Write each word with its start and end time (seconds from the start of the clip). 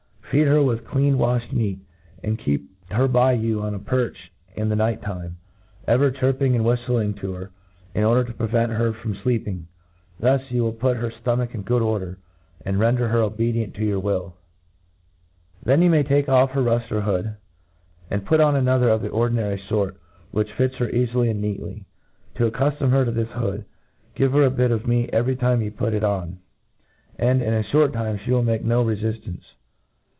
Feed 0.33 0.47
her 0.47 0.63
with 0.63 0.87
clean 0.87 1.15
waihed 1.17 1.51
meat; 1.51 1.79
and 2.23 2.39
keep 2.39 2.69
her 2.89 3.09
by 3.09 3.33
you 3.33 3.61
on 3.63 3.75
a 3.75 3.79
perch 3.79 4.31
in 4.55 4.69
the 4.69 4.77
night 4.77 5.01
time, 5.01 5.35
ever 5.85 6.09
chirping 6.09 6.55
and 6.55 6.63
whiftling 6.63 7.13
to 7.19 7.33
her, 7.33 7.51
in 7.93 8.05
order 8.05 8.23
to 8.23 8.37
prevent 8.37 8.71
her 8.71 8.93
from 8.93 9.13
fleeping. 9.13 9.65
Thus 10.21 10.41
you 10.49 10.63
will 10.63 10.71
put 10.71 10.95
her 10.95 11.09
ftomach 11.09 11.53
in 11.53 11.63
good 11.63 11.81
order^ 11.81 12.15
and 12.65 12.79
ren 12.79 12.95
der 12.95 13.09
her 13.09 13.19
obedient 13.19 13.73
to 13.75 13.83
your 13.83 13.99
will. 13.99 14.37
Then 15.63 15.81
you 15.81 15.89
may 15.89 16.03
take 16.03 16.29
off" 16.29 16.51
her 16.51 16.61
ruftcr 16.61 17.03
hopd, 17.03 17.35
and 18.09 18.25
put 18.25 18.39
on 18.39 18.55
another 18.55 18.87
of 18.87 19.01
the 19.01 19.09
ordinary 19.09 19.61
fort, 19.67 19.97
which 20.31 20.53
fits 20.53 20.75
her 20.75 20.87
eafily 20.87 21.29
and 21.29 21.41
neatly. 21.41 21.83
To 22.35 22.49
accuftom 22.49 22.91
her 22.91 23.03
to 23.03 23.11
this 23.11 23.31
hood, 23.31 23.65
give 24.15 24.31
her 24.31 24.43
a 24.45 24.49
bit 24.49 24.71
of 24.71 24.87
meat 24.87 25.11
<;very 25.11 25.35
time 25.35 25.61
you 25.61 25.71
put 25.71 25.93
it 25.93 26.05
on, 26.05 26.39
and,.in 27.19 27.49
aihort 27.51 27.91
time, 27.91 28.17
fl^e 28.19 28.29
will 28.31 28.43
make 28.43 28.63
no 28.63 28.85
refiftance. 28.85 29.43